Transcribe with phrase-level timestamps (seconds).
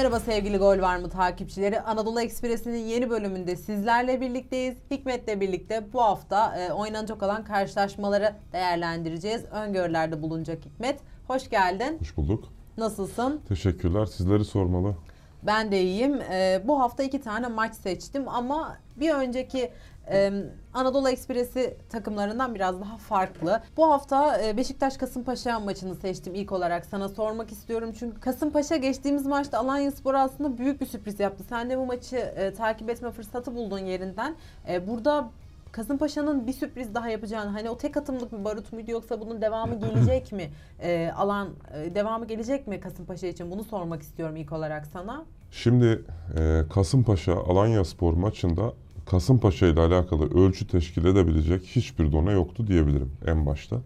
[0.00, 1.80] Merhaba sevgili Gol Var mı takipçileri.
[1.80, 4.76] Anadolu Ekspresi'nin yeni bölümünde sizlerle birlikteyiz.
[4.90, 9.44] Hikmet'le birlikte bu hafta e, oynanacak olan karşılaşmaları değerlendireceğiz.
[9.44, 11.00] Öngörülerde bulunacak Hikmet.
[11.26, 11.98] Hoş geldin.
[12.00, 12.44] Hoş bulduk.
[12.76, 13.40] Nasılsın?
[13.48, 14.06] Teşekkürler.
[14.06, 14.94] Sizleri sormalı.
[15.42, 16.20] Ben de iyiyim.
[16.20, 19.70] E, bu hafta iki tane maç seçtim ama bir önceki
[20.10, 20.32] e,
[20.74, 23.62] Anadolu Ekspresi takımlarından biraz daha farklı.
[23.76, 27.90] Bu hafta e, Beşiktaş Kasımpaşa maçını seçtim ilk olarak sana sormak istiyorum.
[27.98, 31.44] Çünkü Kasımpaşa geçtiğimiz maçta Alanya Spor aslında büyük bir sürpriz yaptı.
[31.48, 34.36] Sen de bu maçı e, takip etme fırsatı buldun yerinden.
[34.68, 35.30] E, burada
[35.72, 39.80] Kasımpaşa'nın bir sürpriz daha yapacağını hani o tek atımlık bir barut muydu yoksa bunun devamı
[39.80, 40.50] gelecek mi?
[40.82, 43.50] E, alan e, devamı gelecek mi Kasımpaşa için?
[43.50, 45.24] Bunu sormak istiyorum ilk olarak sana.
[45.50, 46.04] Şimdi
[46.38, 48.72] e, Kasımpaşa Alanya Spor maçında
[49.06, 53.76] Kasımpaşa ile alakalı ölçü teşkil edebilecek hiçbir dona yoktu diyebilirim en başta.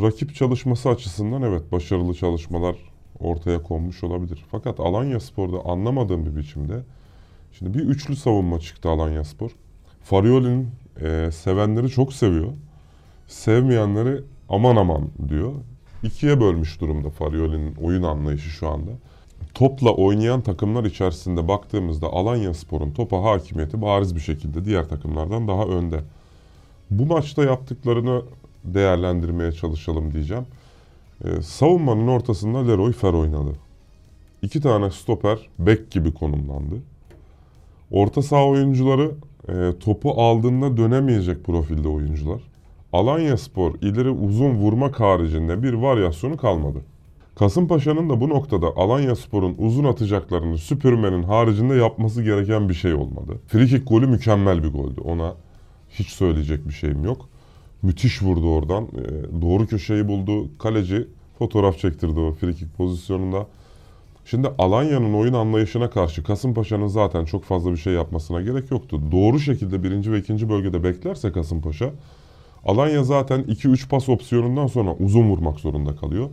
[0.00, 2.76] Rakip çalışması açısından evet başarılı çalışmalar
[3.18, 4.44] ortaya konmuş olabilir.
[4.50, 6.82] Fakat Alanya Spor'da anlamadığım bir biçimde
[7.52, 9.50] şimdi bir üçlü savunma çıktı Alanya Spor.
[10.02, 12.52] Farioli'nin e, sevenleri çok seviyor.
[13.26, 15.52] Sevmeyenleri aman aman diyor.
[16.02, 18.90] İkiye bölmüş durumda Farioli'nin oyun anlayışı şu anda.
[19.54, 25.64] Topla oynayan takımlar içerisinde baktığımızda Alanya Spor'un topa hakimiyeti bariz bir şekilde diğer takımlardan daha
[25.64, 26.00] önde.
[26.90, 28.22] Bu maçta yaptıklarını
[28.64, 30.46] değerlendirmeye çalışalım diyeceğim.
[31.24, 33.50] Ee, savunmanın ortasında Leroy Fer oynadı.
[34.42, 36.74] İki tane stoper bek gibi konumlandı.
[37.90, 39.10] Orta saha oyuncuları
[39.48, 42.40] e, topu aldığında dönemeyecek profilde oyuncular.
[42.92, 46.78] Alanya Spor ileri uzun vurmak haricinde bir varyasyonu kalmadı.
[47.34, 53.38] Kasımpaşa'nın da bu noktada Alanya Spor'un uzun atacaklarını süpürmenin haricinde yapması gereken bir şey olmadı.
[53.48, 55.00] Frikik golü mükemmel bir goldü.
[55.00, 55.34] Ona
[55.90, 57.28] hiç söyleyecek bir şeyim yok.
[57.82, 58.84] Müthiş vurdu oradan.
[58.84, 60.58] Ee, doğru köşeyi buldu.
[60.58, 63.46] Kaleci fotoğraf çektirdi o frikik pozisyonunda.
[64.24, 69.00] Şimdi Alanya'nın oyun anlayışına karşı Kasımpaşa'nın zaten çok fazla bir şey yapmasına gerek yoktu.
[69.12, 71.90] Doğru şekilde birinci ve ikinci bölgede beklerse Kasımpaşa,
[72.66, 76.28] Alanya zaten 2-3 pas opsiyonundan sonra uzun vurmak zorunda kalıyor.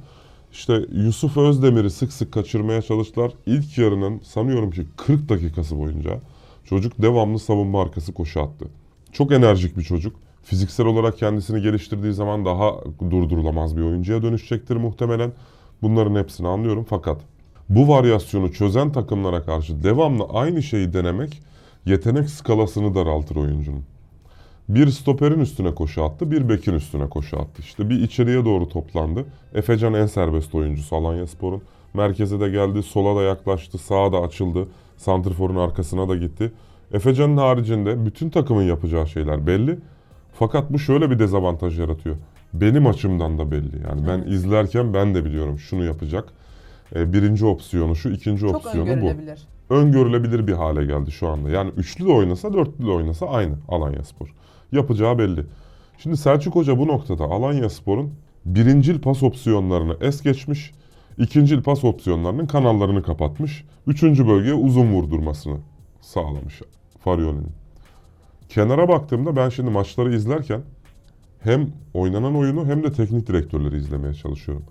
[0.52, 3.32] İşte Yusuf Özdemir'i sık sık kaçırmaya çalıştılar.
[3.46, 6.20] İlk yarının sanıyorum ki 40 dakikası boyunca
[6.66, 8.66] çocuk devamlı savunma arkası koşu attı.
[9.12, 10.16] Çok enerjik bir çocuk.
[10.44, 12.72] Fiziksel olarak kendisini geliştirdiği zaman daha
[13.12, 15.32] durdurulamaz bir oyuncuya dönüşecektir muhtemelen.
[15.82, 17.22] Bunların hepsini anlıyorum fakat
[17.70, 21.42] bu varyasyonu çözen takımlara karşı devamlı aynı şeyi denemek
[21.86, 23.84] yetenek skalasını daraltır oyuncunun.
[24.76, 27.62] Bir stoperin üstüne koşu attı, bir bekin üstüne koşu attı.
[27.62, 29.26] İşte bir içeriye doğru toplandı.
[29.54, 31.62] Efecan en serbest oyuncusu Alanya Spor'un.
[31.94, 34.68] Merkeze de geldi, sola da yaklaştı, sağa da açıldı.
[34.98, 36.52] Santrfor'un arkasına da gitti.
[36.94, 39.80] Efecan'ın haricinde bütün takımın yapacağı şeyler belli.
[40.34, 42.16] Fakat bu şöyle bir dezavantaj yaratıyor.
[42.54, 43.84] Benim açımdan da belli.
[43.90, 46.30] Yani ben izlerken ben de biliyorum şunu yapacak.
[46.96, 49.12] Ee, Birinci opsiyonu şu, ikinci Çok opsiyonu bu
[49.74, 51.50] öngörülebilir bir hale geldi şu anda.
[51.50, 54.34] Yani üçlü de oynasa, dörtlü de oynasa aynı Alanya Spor.
[54.72, 55.46] Yapacağı belli.
[55.98, 58.14] Şimdi Selçuk Hoca bu noktada Alanya Spor'un
[58.46, 60.72] birincil pas opsiyonlarını es geçmiş,
[61.18, 65.58] ikincil pas opsiyonlarının kanallarını kapatmış, üçüncü bölgeye uzun vurdurmasını
[66.02, 66.62] sağlamış
[67.00, 67.52] Farioli'nin.
[68.50, 70.62] Kenara baktığımda ben şimdi maçları izlerken
[71.40, 74.66] hem oynanan oyunu hem de teknik direktörleri izlemeye çalışıyorum.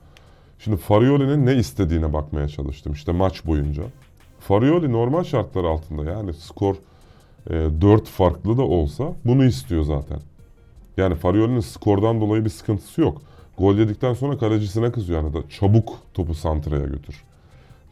[0.58, 3.82] Şimdi Farioli'nin ne istediğine bakmaya çalıştım işte maç boyunca.
[4.40, 6.76] Farioli normal şartlar altında yani skor
[7.48, 10.18] 4 farklı da olsa bunu istiyor zaten.
[10.96, 13.22] Yani Farioli'nin skordan dolayı bir sıkıntısı yok.
[13.58, 17.24] Gol yedikten sonra kalecisine kızıyor yani da çabuk topu santraya götür.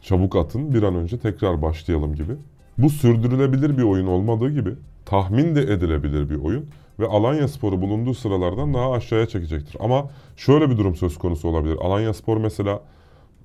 [0.03, 2.33] Çabuk atın bir an önce tekrar başlayalım gibi.
[2.79, 4.71] Bu sürdürülebilir bir oyun olmadığı gibi
[5.05, 6.67] tahmin de edilebilir bir oyun
[6.99, 9.77] ve Alanya Spor'u bulunduğu sıralardan daha aşağıya çekecektir.
[9.81, 11.77] Ama şöyle bir durum söz konusu olabilir.
[11.81, 12.81] Alanya Spor mesela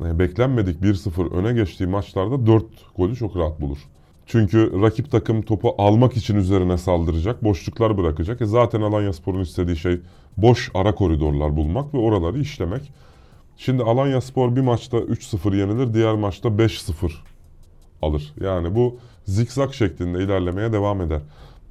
[0.06, 2.66] e, beklenmedik 1-0 öne geçtiği maçlarda 4
[2.98, 3.78] golü çok rahat bulur.
[4.26, 8.42] Çünkü rakip takım topu almak için üzerine saldıracak, boşluklar bırakacak.
[8.42, 10.00] E zaten Alanya Spor'un istediği şey
[10.38, 12.92] boş ara koridorlar bulmak ve oraları işlemek.
[13.58, 17.12] Şimdi Alanya Spor bir maçta 3-0 yenilir, diğer maçta 5-0
[18.02, 18.34] alır.
[18.42, 21.22] Yani bu zikzak şeklinde ilerlemeye devam eder.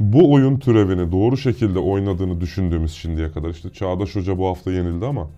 [0.00, 5.06] Bu oyun türevini doğru şekilde oynadığını düşündüğümüz şimdiye kadar işte Çağdaş Hoca bu hafta yenildi
[5.06, 5.28] ama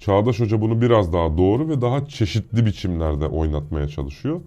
[0.00, 4.40] Çağdaş Hoca bunu biraz daha doğru ve daha çeşitli biçimlerde oynatmaya çalışıyor.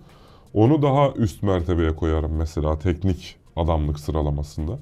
[0.53, 4.79] Onu daha üst mertebeye koyarım mesela teknik adamlık sıralamasında.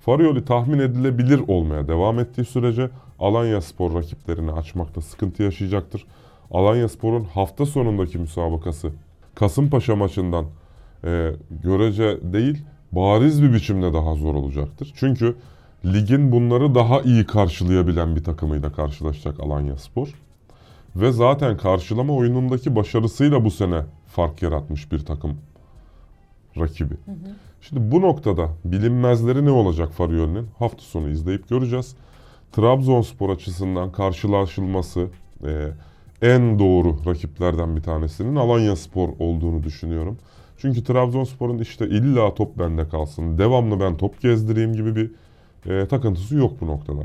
[0.00, 6.06] Farioli tahmin edilebilir olmaya devam ettiği sürece Alanya Spor rakiplerini açmakta sıkıntı yaşayacaktır.
[6.50, 8.90] Alanya Spor'un hafta sonundaki müsabakası
[9.34, 10.44] Kasımpaşa maçından
[11.04, 11.32] e,
[11.62, 14.92] görece değil bariz bir biçimde daha zor olacaktır.
[14.96, 15.36] Çünkü
[15.84, 20.08] ligin bunları daha iyi karşılayabilen bir takımıyla karşılaşacak Alanya Spor.
[20.96, 25.36] Ve zaten karşılama oyunundaki başarısıyla bu sene fark yaratmış bir takım
[26.58, 26.94] rakibi.
[27.60, 30.46] Şimdi bu noktada bilinmezleri ne olacak Fariyoli'nin?
[30.58, 31.96] Hafta sonu izleyip göreceğiz.
[32.52, 35.06] Trabzonspor açısından karşılaşılması
[35.46, 35.68] e,
[36.22, 40.18] en doğru rakiplerden bir tanesinin Alanya Spor olduğunu düşünüyorum.
[40.58, 45.10] Çünkü Trabzonspor'un işte illa top bende kalsın, devamlı ben top gezdireyim gibi bir
[45.70, 47.02] e, takıntısı yok bu noktada.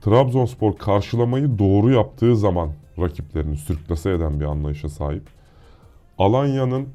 [0.00, 5.35] Trabzonspor karşılamayı doğru yaptığı zaman rakiplerini sürklase eden bir anlayışa sahip.
[6.18, 6.88] Alanya'nın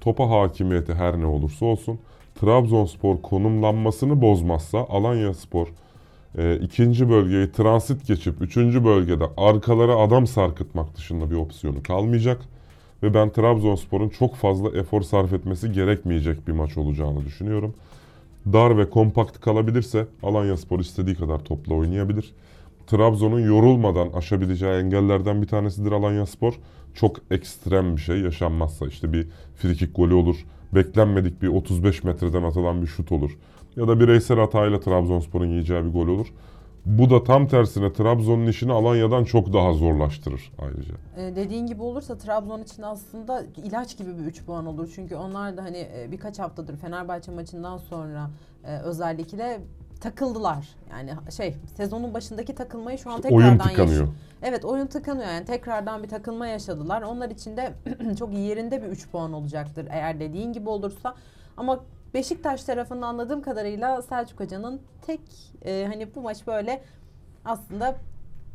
[0.00, 1.98] topa hakimiyeti her ne olursa olsun
[2.40, 5.68] Trabzonspor konumlanmasını bozmazsa Alanya Spor
[6.38, 12.40] e, ikinci bölgeyi transit geçip üçüncü bölgede arkalara adam sarkıtmak dışında bir opsiyonu kalmayacak.
[13.02, 17.74] Ve ben Trabzonspor'un çok fazla efor sarf etmesi gerekmeyecek bir maç olacağını düşünüyorum.
[18.52, 22.32] Dar ve kompakt kalabilirse Alanya Spor istediği kadar topla oynayabilir.
[22.90, 26.54] Trabzon'un yorulmadan aşabileceği engellerden bir tanesidir Alanya Spor.
[26.94, 30.46] Çok ekstrem bir şey yaşanmazsa işte bir frikik golü olur.
[30.74, 33.38] Beklenmedik bir 35 metreden atılan bir şut olur.
[33.76, 36.26] Ya da bireysel hatayla Trabzonspor'un yiyeceği bir gol olur.
[36.86, 40.94] Bu da tam tersine Trabzon'un işini Alanya'dan çok daha zorlaştırır ayrıca.
[41.16, 44.92] Ee, dediğin gibi olursa Trabzon için aslında ilaç gibi bir 3 puan olur.
[44.94, 48.30] Çünkü onlar da hani e, birkaç haftadır Fenerbahçe maçından sonra
[48.64, 49.60] e, özellikle
[50.00, 50.68] takıldılar.
[50.90, 54.08] Yani şey sezonun başındaki takılmayı şu an İşte tekrardan oyun tıkanıyor.
[54.42, 57.02] Evet oyun tıkanıyor yani tekrardan bir takılma yaşadılar.
[57.02, 57.72] Onlar için de
[58.18, 61.14] çok yerinde bir 3 puan olacaktır eğer dediğin gibi olursa.
[61.56, 61.80] Ama
[62.14, 65.20] Beşiktaş tarafında anladığım kadarıyla Selçuk Hoca'nın tek
[65.64, 66.82] e, hani bu maç böyle
[67.44, 67.96] aslında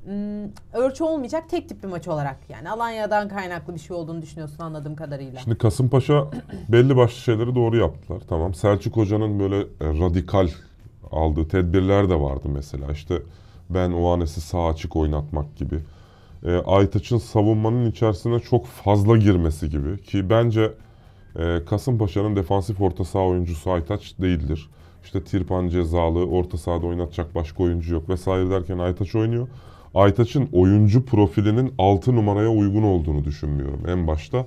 [0.06, 4.64] mm, ölçü olmayacak tek tip bir maç olarak yani Alanya'dan kaynaklı bir şey olduğunu düşünüyorsun
[4.64, 5.40] anladığım kadarıyla.
[5.40, 6.28] Şimdi Kasımpaşa
[6.70, 8.22] belli başlı şeyleri doğru yaptılar.
[8.30, 8.54] Tamam.
[8.54, 10.48] Selçuk Hoca'nın böyle e, radikal
[11.16, 12.92] aldığı tedbirler de vardı mesela.
[12.92, 13.22] İşte
[13.70, 15.80] ben o anesi sağ açık oynatmak gibi.
[16.46, 20.02] E, Aytaç'ın savunmanın içerisine çok fazla girmesi gibi.
[20.02, 20.74] Ki bence
[21.40, 24.70] e, Kasımpaşa'nın defansif orta saha oyuncusu Aytaç değildir.
[25.04, 29.48] İşte Tirpan cezalı, orta sahada oynatacak başka oyuncu yok vesaire derken Aytaç oynuyor.
[29.96, 34.46] Aytaç'ın oyuncu profilinin 6 numaraya uygun olduğunu düşünmüyorum en başta.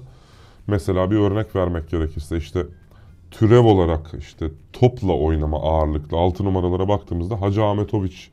[0.67, 2.67] Mesela bir örnek vermek gerekirse işte
[3.31, 8.31] türev olarak işte topla oynama ağırlıklı 6 numaralara baktığımızda Hacı Ahmetoviç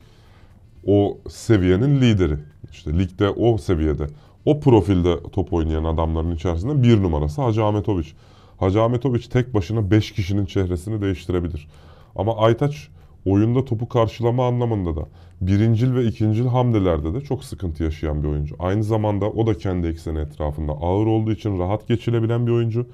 [0.86, 2.36] o seviyenin lideri.
[2.72, 4.06] İşte ligde o seviyede
[4.44, 8.14] o profilde top oynayan adamların içerisinde bir numarası Hacı Ahmetoviç.
[8.58, 11.68] Hacı Ahmetoviç tek başına 5 kişinin çehresini değiştirebilir.
[12.16, 12.88] Ama Aytaç
[13.24, 15.06] oyunda topu karşılama anlamında da
[15.40, 18.56] birincil ve ikincil hamlelerde de çok sıkıntı yaşayan bir oyuncu.
[18.58, 22.86] Aynı zamanda o da kendi ekseni etrafında ağır olduğu için rahat geçilebilen bir oyuncu.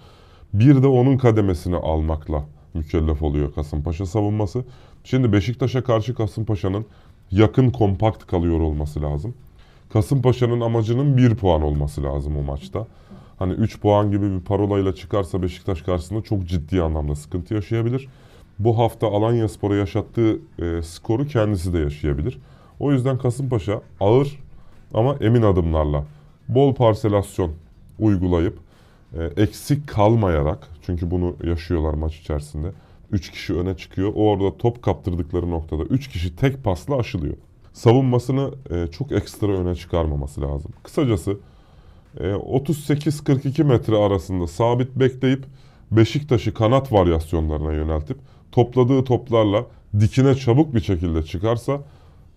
[0.55, 2.45] Bir de onun kademesini almakla
[2.75, 4.65] mükellef oluyor Kasımpaşa savunması.
[5.05, 6.87] Şimdi Beşiktaş'a karşı Kasımpaşa'nın
[7.31, 9.35] yakın kompakt kalıyor olması lazım.
[9.93, 12.87] Kasımpaşa'nın amacının 1 puan olması lazım o maçta.
[13.39, 18.09] Hani 3 puan gibi bir parolayla çıkarsa Beşiktaş karşısında çok ciddi anlamda sıkıntı yaşayabilir.
[18.59, 22.39] Bu hafta Alanya Spor'a yaşattığı e, skoru kendisi de yaşayabilir.
[22.81, 24.39] O yüzden Kasımpaşa ağır
[24.95, 26.05] ama emin adımlarla
[26.49, 27.53] bol parselasyon
[27.99, 28.59] uygulayıp
[29.37, 32.73] eksik kalmayarak çünkü bunu yaşıyorlar maç içerisinde.
[33.13, 34.13] 3 kişi öne çıkıyor.
[34.15, 37.37] O orada top kaptırdıkları noktada 3 kişi tek pasla aşılıyor.
[37.73, 40.73] Savunmasını e, çok ekstra öne çıkarmaması lazım.
[40.83, 41.37] Kısacası
[42.21, 45.45] e, 38-42 metre arasında sabit bekleyip
[45.91, 48.19] Beşiktaş'ı kanat varyasyonlarına yöneltip
[48.53, 49.67] topladığı toplarla
[50.01, 51.81] dikine çabuk bir şekilde çıkarsa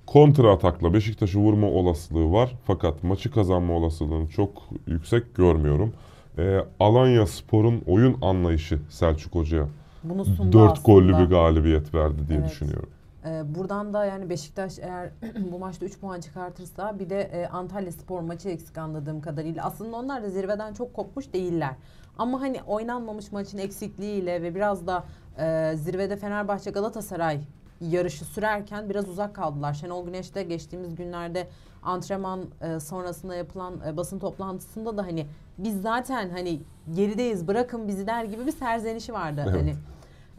[0.06, 2.56] kontra atakla Beşiktaş'ı vurma olasılığı var.
[2.66, 4.50] Fakat maçı kazanma olasılığını çok
[4.88, 5.94] yüksek görmüyorum.
[6.38, 9.68] E, Alanya Spor'un oyun anlayışı Selçuk Hoca'ya
[10.04, 10.86] Bunu sundu 4 aslında.
[10.94, 12.50] gollü bir galibiyet verdi diye Evet.
[12.50, 12.90] düşünüyorum.
[13.28, 15.10] Ee, buradan da yani Beşiktaş eğer
[15.52, 19.64] bu maçta 3 puan çıkartırsa bir de e, Antalya Spor maçı eksik anladığım kadarıyla.
[19.64, 21.74] Aslında onlar da zirveden çok kopmuş değiller.
[22.18, 25.04] Ama hani oynanmamış maçın eksikliğiyle ve biraz da
[25.40, 27.40] e, zirvede Fenerbahçe Galatasaray
[27.82, 29.74] yarışı sürerken biraz uzak kaldılar.
[29.74, 31.48] Şenol Güneş de geçtiğimiz günlerde
[31.84, 35.26] antrenman e, sonrasında yapılan e, basın toplantısında da hani
[35.58, 36.62] biz zaten hani
[36.96, 39.46] gerideyiz bırakın bizi der gibi bir serzenişi vardı.
[39.50, 39.62] Evet.
[39.62, 39.76] Hani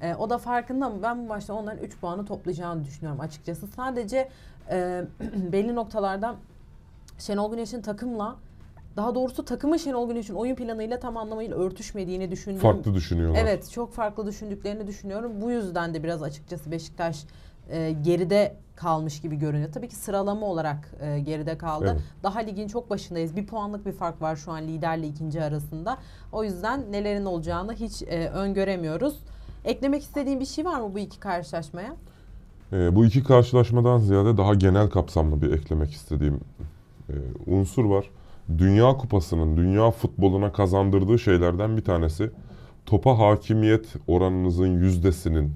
[0.02, 1.02] e, o da farkında mı?
[1.02, 3.66] Ben bu maçta onların 3 puanı toplayacağını düşünüyorum açıkçası.
[3.66, 4.28] Sadece
[4.70, 5.04] e,
[5.52, 6.34] belli noktalarda
[7.18, 8.36] Şenol Güneş'in takımla
[8.96, 13.40] daha doğrusu takımın Şenol Güneş'in oyun planıyla tam anlamıyla örtüşmediğini düşündüğüm Farklı düşünüyorlar.
[13.42, 15.32] Evet çok farklı düşündüklerini düşünüyorum.
[15.40, 17.24] Bu yüzden de biraz açıkçası Beşiktaş
[17.70, 19.72] e, geride kalmış gibi görünüyor.
[19.72, 21.90] Tabii ki sıralama olarak e, geride kaldı.
[21.92, 22.02] Evet.
[22.22, 23.36] Daha ligin çok başındayız.
[23.36, 25.98] Bir puanlık bir fark var şu an liderle ikinci arasında.
[26.32, 29.20] O yüzden nelerin olacağını hiç e, öngöremiyoruz.
[29.64, 31.96] Eklemek istediğin bir şey var mı bu iki karşılaşmaya?
[32.72, 36.40] Ee, bu iki karşılaşmadan ziyade daha genel kapsamlı bir eklemek istediğim
[37.08, 37.14] e,
[37.46, 38.10] unsur var.
[38.58, 42.30] Dünya Kupası'nın dünya futboluna kazandırdığı şeylerden bir tanesi
[42.86, 45.52] topa hakimiyet oranınızın yüzdesinin,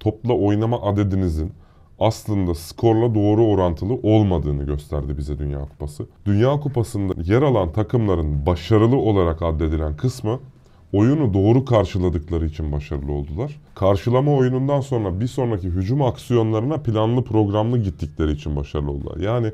[0.00, 1.52] topla oynama adedinizin
[2.00, 6.06] aslında skorla doğru orantılı olmadığını gösterdi bize Dünya Kupası.
[6.26, 10.40] Dünya Kupası'nda yer alan takımların başarılı olarak addedilen kısmı
[10.92, 13.60] oyunu doğru karşıladıkları için başarılı oldular.
[13.74, 19.16] Karşılama oyunundan sonra bir sonraki hücum aksiyonlarına planlı programlı gittikleri için başarılı oldular.
[19.16, 19.52] Yani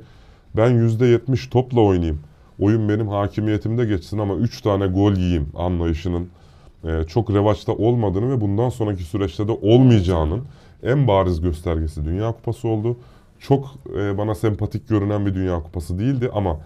[0.57, 2.21] ben %70 topla oynayayım,
[2.61, 6.29] oyun benim hakimiyetimde geçsin ama 3 tane gol yiyeyim anlayışının
[6.85, 10.45] e, çok revaçta olmadığını ve bundan sonraki süreçte de olmayacağının
[10.83, 12.97] en bariz göstergesi Dünya Kupası oldu.
[13.39, 16.61] Çok e, bana sempatik görünen bir Dünya Kupası değildi ama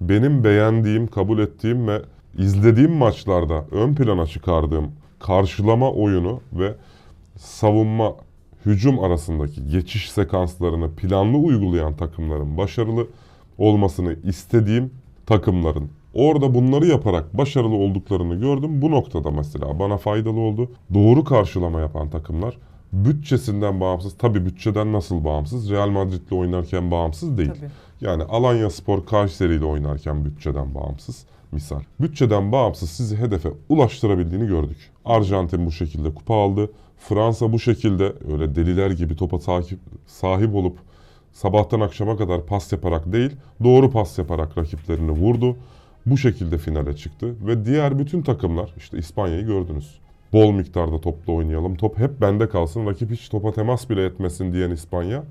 [0.00, 2.02] benim beğendiğim, kabul ettiğim ve
[2.38, 6.74] izlediğim maçlarda ön plana çıkardığım karşılama oyunu ve
[7.36, 8.14] savunma
[8.66, 13.06] hücum arasındaki geçiş sekanslarını planlı uygulayan takımların başarılı
[13.58, 14.90] olmasını istediğim
[15.26, 18.82] takımların orada bunları yaparak başarılı olduklarını gördüm.
[18.82, 20.70] Bu noktada mesela bana faydalı oldu.
[20.94, 22.58] Doğru karşılama yapan takımlar
[22.94, 25.70] bütçesinden bağımsız, tabi bütçeden nasıl bağımsız?
[25.70, 27.50] Real Madrid'le oynarken bağımsız değil.
[27.54, 27.70] Tabii.
[28.00, 31.80] Yani Alanya Spor Kayseri ile oynarken bütçeden bağımsız misal.
[32.00, 34.90] Bütçeden bağımsız sizi hedefe ulaştırabildiğini gördük.
[35.04, 36.70] Arjantin bu şekilde kupa aldı.
[36.98, 40.78] Fransa bu şekilde öyle deliler gibi topa takip, sahip olup
[41.34, 43.30] sabahtan akşama kadar pas yaparak değil,
[43.64, 45.56] doğru pas yaparak rakiplerini vurdu.
[46.06, 49.98] Bu şekilde finale çıktı ve diğer bütün takımlar işte İspanya'yı gördünüz.
[50.32, 51.76] Bol miktarda topla oynayalım.
[51.76, 52.86] Top hep bende kalsın.
[52.86, 55.24] Rakip hiç topa temas bile etmesin diyen İspanya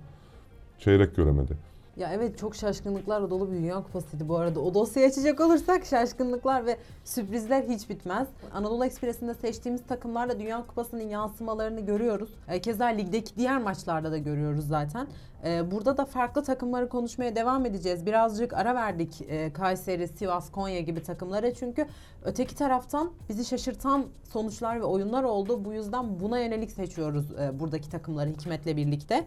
[0.79, 1.53] çeyrek göremedi.
[1.97, 4.59] Ya evet çok şaşkınlıklarla dolu bir Dünya Kupası'ydı bu arada.
[4.59, 8.27] O dosyayı açacak olursak şaşkınlıklar ve sürprizler hiç bitmez.
[8.53, 12.29] Anadolu Ekspresi'nde seçtiğimiz takımlarla Dünya Kupası'nın yansımalarını görüyoruz.
[12.47, 15.07] E, Keza ligdeki diğer maçlarda da görüyoruz zaten.
[15.45, 18.05] E, Burada da farklı takımları konuşmaya devam edeceğiz.
[18.05, 21.53] Birazcık ara verdik e, Kayseri, Sivas, Konya gibi takımlara.
[21.53, 21.85] Çünkü
[22.23, 25.65] öteki taraftan bizi şaşırtan sonuçlar ve oyunlar oldu.
[25.65, 29.25] Bu yüzden buna yönelik seçiyoruz e, buradaki takımları Hikmet'le birlikte.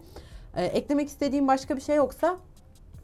[0.55, 2.37] E, Eklemek istediğim başka bir şey yoksa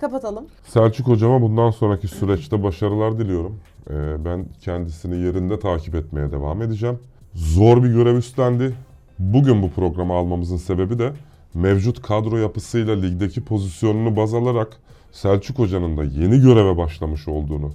[0.04, 0.46] kapatalım.
[0.68, 3.60] Selçuk hocama bundan sonraki süreçte başarılar diliyorum.
[3.90, 7.00] Ee, ben kendisini yerinde takip etmeye devam edeceğim.
[7.34, 8.74] Zor bir görev üstlendi.
[9.20, 11.12] Bugün bu programı almamızın sebebi de
[11.54, 14.78] mevcut kadro yapısıyla ligdeki pozisyonunu baz alarak
[15.12, 17.72] Selçuk hocanın da yeni göreve başlamış olduğunu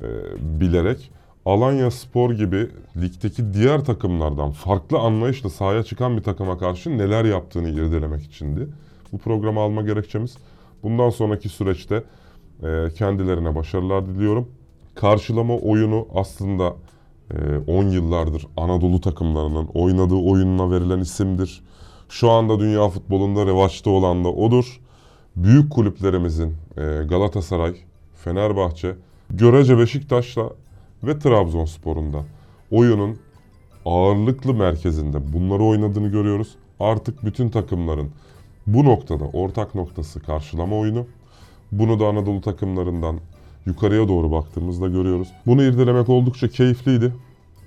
[0.00, 0.06] e,
[0.60, 1.10] bilerek
[1.46, 7.68] Alanya Spor gibi ligdeki diğer takımlardan farklı anlayışla sahaya çıkan bir takıma karşı neler yaptığını
[7.68, 8.68] irdelemek içindi.
[9.12, 10.36] Bu programı alma gerekçemiz.
[10.84, 12.04] Bundan sonraki süreçte
[12.62, 14.48] e, kendilerine başarılar diliyorum.
[14.94, 16.76] Karşılama oyunu aslında
[17.30, 21.62] e, 10 yıllardır Anadolu takımlarının oynadığı oyununa verilen isimdir.
[22.08, 24.80] Şu anda dünya futbolunda revaçta olan da odur.
[25.36, 27.76] Büyük kulüplerimizin e, Galatasaray,
[28.14, 28.96] Fenerbahçe,
[29.30, 30.50] görece Beşiktaş'la
[31.02, 32.24] ve Trabzonspor'un da
[32.70, 33.18] oyunun
[33.84, 36.56] ağırlıklı merkezinde bunları oynadığını görüyoruz.
[36.80, 38.10] Artık bütün takımların
[38.66, 41.06] bu noktada ortak noktası karşılama oyunu.
[41.72, 43.20] Bunu da Anadolu takımlarından
[43.66, 45.28] yukarıya doğru baktığımızda görüyoruz.
[45.46, 47.12] Bunu irdelemek oldukça keyifliydi.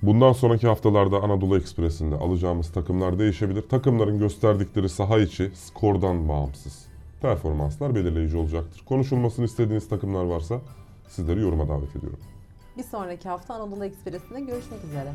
[0.02, 3.62] Bundan sonraki haftalarda Anadolu Ekspresi'nde alacağımız takımlar değişebilir.
[3.62, 6.86] Takımların gösterdikleri saha içi skordan bağımsız
[7.22, 8.82] performanslar belirleyici olacaktır.
[8.88, 10.60] Konuşulmasını istediğiniz takımlar varsa
[11.08, 12.18] sizleri yoruma davet ediyorum.
[12.78, 15.12] Bir sonraki hafta Anadolu Ekspresi'nde görüşmek üzere.